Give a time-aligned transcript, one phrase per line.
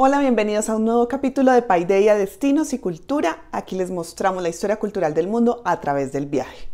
[0.00, 3.48] Hola, bienvenidos a un nuevo capítulo de Paideia Destinos y Cultura.
[3.50, 6.68] Aquí les mostramos la historia cultural del mundo a través del viaje.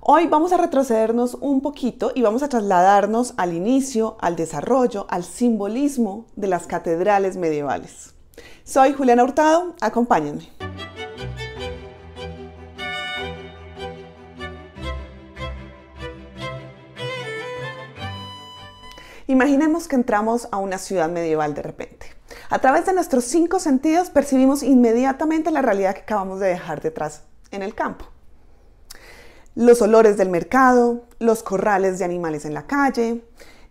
[0.00, 5.24] Hoy vamos a retrocedernos un poquito y vamos a trasladarnos al inicio, al desarrollo, al
[5.24, 8.14] simbolismo de las catedrales medievales.
[8.62, 10.48] Soy Juliana Hurtado, acompáñenme.
[19.26, 21.97] Imaginemos que entramos a una ciudad medieval de repente.
[22.50, 27.24] A través de nuestros cinco sentidos percibimos inmediatamente la realidad que acabamos de dejar detrás
[27.50, 28.06] en el campo.
[29.54, 33.22] Los olores del mercado, los corrales de animales en la calle,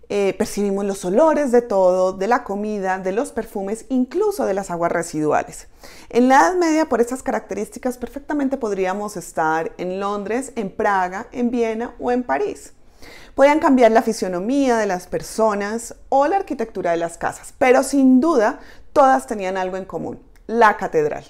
[0.10, 4.70] eh, percibimos los olores de todo, de la comida, de los perfumes, incluso de las
[4.70, 5.68] aguas residuales.
[6.10, 11.50] En la Edad Media, por estas características, perfectamente podríamos estar en Londres, en Praga, en
[11.50, 12.74] Viena o en París.
[13.36, 18.20] Podían cambiar la fisionomía de las personas o la arquitectura de las casas, pero sin
[18.20, 18.60] duda
[18.94, 21.26] todas tenían algo en común, la catedral.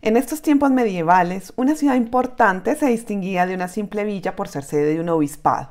[0.00, 4.64] En estos tiempos medievales, una ciudad importante se distinguía de una simple villa por ser
[4.64, 5.70] sede de un obispado.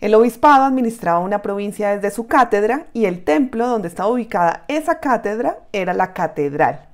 [0.00, 4.98] El obispado administraba una provincia desde su cátedra y el templo donde estaba ubicada esa
[4.98, 6.88] cátedra era la catedral.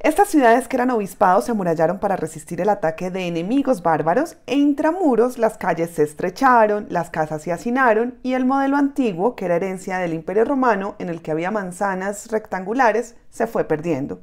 [0.00, 4.56] Estas ciudades que eran obispados se amurallaron para resistir el ataque de enemigos bárbaros e
[4.56, 9.56] intramuros las calles se estrecharon, las casas se hacinaron y el modelo antiguo, que era
[9.56, 14.20] herencia del Imperio Romano, en el que había manzanas rectangulares, se fue perdiendo.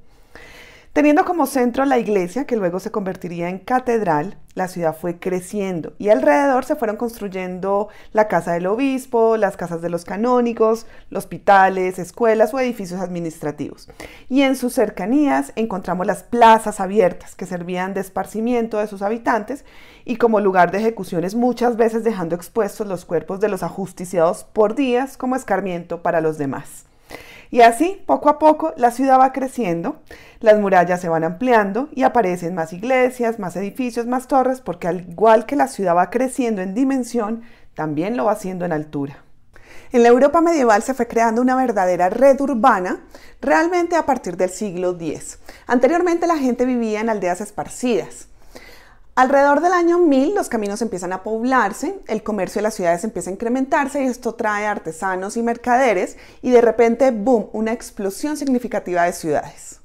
[0.96, 5.92] Teniendo como centro la iglesia, que luego se convertiría en catedral, la ciudad fue creciendo
[5.98, 12.00] y alrededor se fueron construyendo la casa del obispo, las casas de los canónigos, hospitales,
[12.00, 13.90] escuelas o edificios administrativos.
[14.30, 19.66] Y en sus cercanías encontramos las plazas abiertas que servían de esparcimiento de sus habitantes
[20.06, 24.76] y como lugar de ejecuciones muchas veces dejando expuestos los cuerpos de los ajusticiados por
[24.76, 26.86] días como escarmiento para los demás.
[27.52, 30.02] Y así, poco a poco, la ciudad va creciendo,
[30.40, 35.02] las murallas se van ampliando y aparecen más iglesias, más edificios, más torres, porque al
[35.10, 37.44] igual que la ciudad va creciendo en dimensión,
[37.74, 39.18] también lo va haciendo en altura.
[39.92, 43.06] En la Europa medieval se fue creando una verdadera red urbana
[43.42, 45.40] realmente a partir del siglo X.
[45.68, 48.28] Anteriormente la gente vivía en aldeas esparcidas.
[49.18, 53.30] Alrededor del año 1000 los caminos empiezan a poblarse, el comercio de las ciudades empieza
[53.30, 59.04] a incrementarse y esto trae artesanos y mercaderes y de repente, ¡boom!, una explosión significativa
[59.04, 59.80] de ciudades.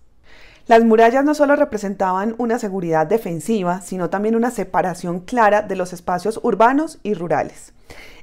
[0.67, 5.93] Las murallas no solo representaban una seguridad defensiva, sino también una separación clara de los
[5.93, 7.73] espacios urbanos y rurales.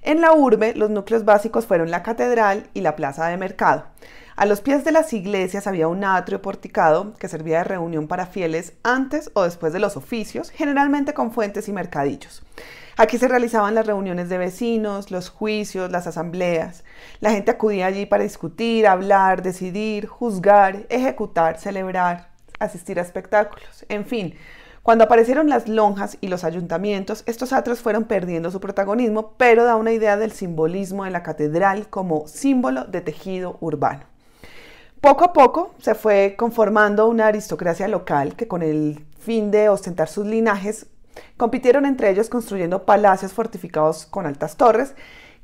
[0.02, 3.86] En la urbe, los núcleos básicos fueron la catedral y la plaza de mercado.
[4.38, 8.28] A los pies de las iglesias había un atrio porticado que servía de reunión para
[8.28, 12.44] fieles antes o después de los oficios, generalmente con fuentes y mercadillos.
[12.98, 16.84] Aquí se realizaban las reuniones de vecinos, los juicios, las asambleas.
[17.20, 24.06] La gente acudía allí para discutir, hablar, decidir, juzgar, ejecutar, celebrar, asistir a espectáculos, en
[24.06, 24.36] fin.
[24.84, 29.78] Cuando aparecieron las lonjas y los ayuntamientos, estos atrios fueron perdiendo su protagonismo, pero da
[29.78, 34.17] una idea del simbolismo de la catedral como símbolo de tejido urbano.
[35.02, 40.08] Poco a poco se fue conformando una aristocracia local que con el fin de ostentar
[40.08, 40.88] sus linajes
[41.38, 44.96] compitieron entre ellos construyendo palacios fortificados con altas torres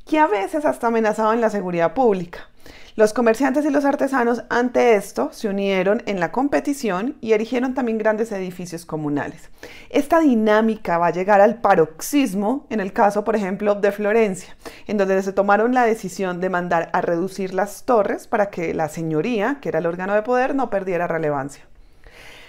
[0.08, 2.50] que a veces hasta amenazaban la seguridad pública.
[2.96, 7.98] Los comerciantes y los artesanos ante esto se unieron en la competición y erigieron también
[7.98, 9.50] grandes edificios comunales.
[9.90, 14.56] Esta dinámica va a llegar al paroxismo en el caso, por ejemplo, de Florencia,
[14.86, 18.90] en donde se tomaron la decisión de mandar a reducir las torres para que la
[18.90, 21.66] señoría, que era el órgano de poder, no perdiera relevancia.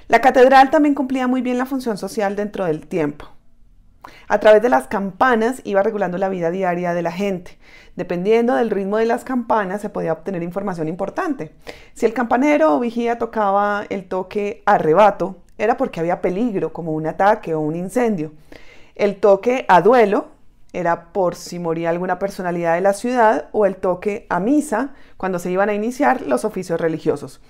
[0.09, 3.34] La catedral también cumplía muy bien la función social dentro del tiempo.
[4.29, 7.59] A través de las campanas iba regulando la vida diaria de la gente.
[7.97, 11.53] Dependiendo del ritmo de las campanas se podía obtener información importante.
[11.95, 17.07] Si el campanero o vigía tocaba el toque arrebato, era porque había peligro, como un
[17.07, 18.33] ataque o un incendio.
[18.95, 20.29] El toque a duelo
[20.73, 25.39] era por si moría alguna personalidad de la ciudad o el toque a misa cuando
[25.39, 27.41] se iban a iniciar los oficios religiosos.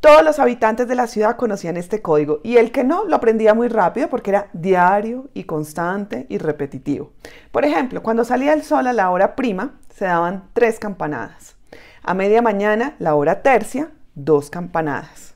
[0.00, 3.54] Todos los habitantes de la ciudad conocían este código y el que no lo aprendía
[3.54, 7.12] muy rápido porque era diario y constante y repetitivo.
[7.50, 11.56] Por ejemplo, cuando salía el sol a la hora prima, se daban tres campanadas.
[12.02, 15.34] A media mañana, la hora tercia, dos campanadas.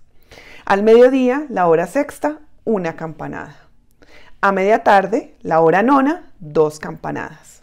[0.67, 3.56] Al mediodía, la hora sexta, una campanada.
[4.40, 7.62] A media tarde, la hora nona, dos campanadas.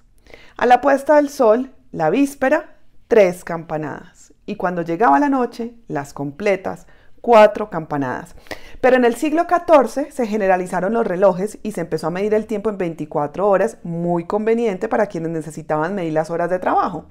[0.57, 2.75] A la puesta del sol, la víspera,
[3.07, 4.33] tres campanadas.
[4.45, 6.87] Y cuando llegaba la noche, las completas,
[7.21, 8.35] cuatro campanadas.
[8.81, 12.45] Pero en el siglo XIV se generalizaron los relojes y se empezó a medir el
[12.45, 17.05] tiempo en 24 horas, muy conveniente para quienes necesitaban medir las horas de trabajo.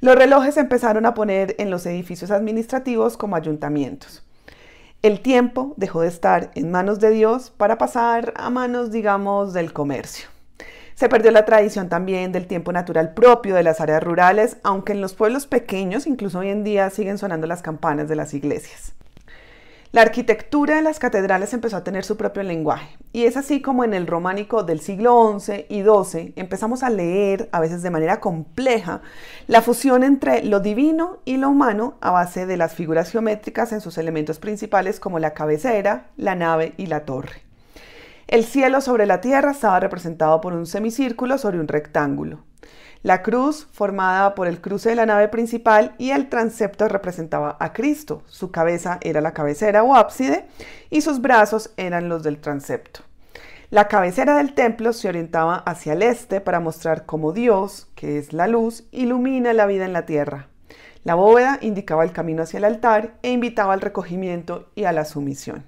[0.00, 4.24] Los relojes se empezaron a poner en los edificios administrativos como ayuntamientos.
[5.02, 9.72] El tiempo dejó de estar en manos de Dios para pasar a manos, digamos, del
[9.72, 10.28] comercio.
[10.94, 15.00] Se perdió la tradición también del tiempo natural propio de las áreas rurales, aunque en
[15.00, 18.92] los pueblos pequeños, incluso hoy en día, siguen sonando las campanas de las iglesias.
[19.92, 23.82] La arquitectura de las catedrales empezó a tener su propio lenguaje, y es así como
[23.82, 28.20] en el románico del siglo XI y XII empezamos a leer, a veces de manera
[28.20, 29.02] compleja,
[29.48, 33.80] la fusión entre lo divino y lo humano a base de las figuras geométricas en
[33.80, 37.42] sus elementos principales como la cabecera, la nave y la torre.
[38.28, 42.44] El cielo sobre la tierra estaba representado por un semicírculo sobre un rectángulo.
[43.02, 47.72] La cruz, formada por el cruce de la nave principal, y el transepto representaba a
[47.72, 48.22] Cristo.
[48.26, 50.44] Su cabeza era la cabecera o ábside
[50.90, 53.00] y sus brazos eran los del transepto.
[53.70, 58.34] La cabecera del templo se orientaba hacia el este para mostrar cómo Dios, que es
[58.34, 60.48] la luz, ilumina la vida en la tierra.
[61.02, 65.06] La bóveda indicaba el camino hacia el altar e invitaba al recogimiento y a la
[65.06, 65.64] sumisión.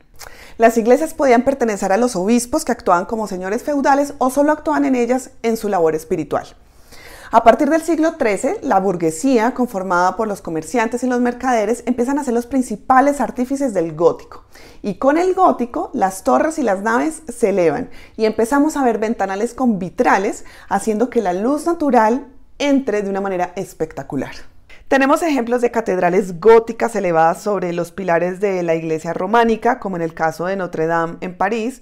[0.58, 4.84] Las iglesias podían pertenecer a los obispos que actuaban como señores feudales o solo actuaban
[4.84, 6.46] en ellas en su labor espiritual.
[7.34, 12.18] A partir del siglo XIII, la burguesía, conformada por los comerciantes y los mercaderes, empiezan
[12.18, 14.44] a ser los principales artífices del gótico.
[14.82, 17.88] Y con el gótico, las torres y las naves se elevan
[18.18, 22.26] y empezamos a ver ventanales con vitrales, haciendo que la luz natural
[22.58, 24.34] entre de una manera espectacular.
[24.88, 30.02] Tenemos ejemplos de catedrales góticas elevadas sobre los pilares de la iglesia románica, como en
[30.02, 31.80] el caso de Notre Dame en París,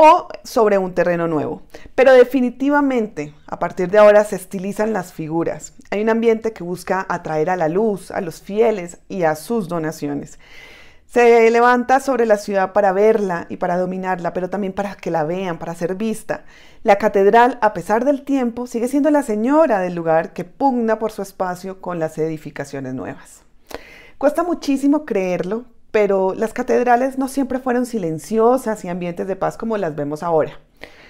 [0.00, 1.62] o sobre un terreno nuevo.
[1.96, 5.72] Pero definitivamente, a partir de ahora se estilizan las figuras.
[5.90, 9.66] Hay un ambiente que busca atraer a la luz, a los fieles y a sus
[9.66, 10.38] donaciones.
[11.06, 15.24] Se levanta sobre la ciudad para verla y para dominarla, pero también para que la
[15.24, 16.44] vean, para ser vista.
[16.84, 21.10] La catedral, a pesar del tiempo, sigue siendo la señora del lugar que pugna por
[21.10, 23.42] su espacio con las edificaciones nuevas.
[24.16, 29.78] Cuesta muchísimo creerlo, pero las catedrales no siempre fueron silenciosas y ambientes de paz como
[29.78, 30.60] las vemos ahora.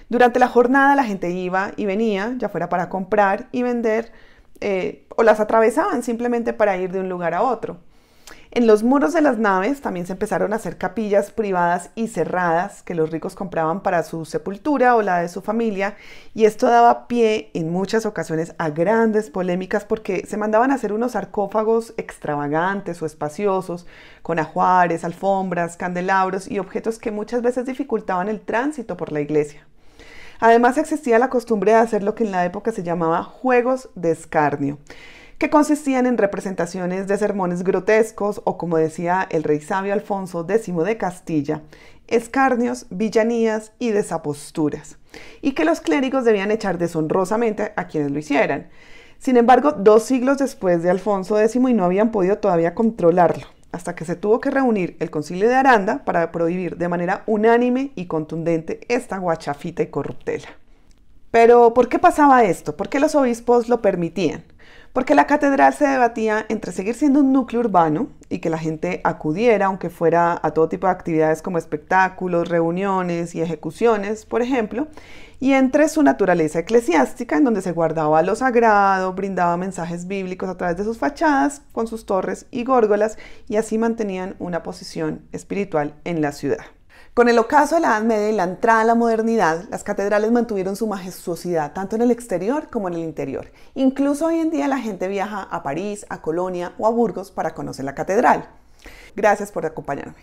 [0.08, 4.12] Durante la jornada la gente iba y venía, ya fuera para comprar y vender,
[4.60, 7.78] eh, o las atravesaban simplemente para ir de un lugar a otro.
[8.50, 12.82] En los muros de las naves también se empezaron a hacer capillas privadas y cerradas
[12.82, 15.96] que los ricos compraban para su sepultura o la de su familia
[16.32, 20.94] y esto daba pie en muchas ocasiones a grandes polémicas porque se mandaban a hacer
[20.94, 23.86] unos sarcófagos extravagantes o espaciosos
[24.22, 29.66] con ajuares, alfombras, candelabros y objetos que muchas veces dificultaban el tránsito por la iglesia.
[30.40, 34.12] Además existía la costumbre de hacer lo que en la época se llamaba juegos de
[34.12, 34.78] escarnio
[35.38, 40.74] que consistían en representaciones de sermones grotescos o, como decía el rey sabio Alfonso X
[40.84, 41.62] de Castilla,
[42.08, 44.98] escarnios, villanías y desaposturas,
[45.40, 48.68] y que los clérigos debían echar deshonrosamente a quienes lo hicieran.
[49.18, 53.94] Sin embargo, dos siglos después de Alfonso X y no habían podido todavía controlarlo, hasta
[53.94, 58.06] que se tuvo que reunir el concilio de Aranda para prohibir de manera unánime y
[58.06, 60.48] contundente esta guachafita y corruptela.
[61.30, 62.76] Pero, ¿por qué pasaba esto?
[62.76, 64.44] ¿Por qué los obispos lo permitían?
[64.92, 69.00] Porque la catedral se debatía entre seguir siendo un núcleo urbano y que la gente
[69.04, 74.88] acudiera, aunque fuera a todo tipo de actividades como espectáculos, reuniones y ejecuciones, por ejemplo,
[75.40, 80.56] y entre su naturaleza eclesiástica, en donde se guardaba lo sagrado, brindaba mensajes bíblicos a
[80.56, 83.18] través de sus fachadas, con sus torres y górgolas,
[83.48, 86.77] y así mantenían una posición espiritual en la ciudad.
[87.18, 90.30] Con el ocaso de la Edad Media y la entrada a la modernidad, las catedrales
[90.30, 93.50] mantuvieron su majestuosidad tanto en el exterior como en el interior.
[93.74, 97.54] Incluso hoy en día la gente viaja a París, a Colonia o a Burgos para
[97.54, 98.48] conocer la catedral.
[99.16, 100.14] Gracias por acompañarme.